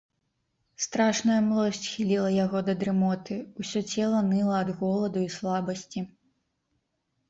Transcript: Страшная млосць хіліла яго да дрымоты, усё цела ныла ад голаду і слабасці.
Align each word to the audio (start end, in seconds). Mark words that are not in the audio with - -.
Страшная 0.85 1.35
млосць 1.49 1.83
хіліла 1.91 2.33
яго 2.45 2.57
да 2.71 2.77
дрымоты, 2.81 3.35
усё 3.65 3.79
цела 3.93 4.27
ныла 4.35 4.55
ад 4.65 4.69
голаду 4.85 5.19
і 5.31 5.33
слабасці. 5.39 5.99